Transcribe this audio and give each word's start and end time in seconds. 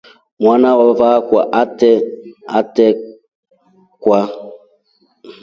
Mwana 0.39 0.67
wamavava 0.77 1.09
akwa 1.17 1.41
atreka. 2.59 3.03